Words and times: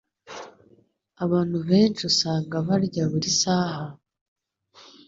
Abantu 1.23 1.57
benshi 1.69 2.01
usanga 2.11 2.55
barya 2.67 3.03
buri 3.11 3.29
saha, 3.41 3.85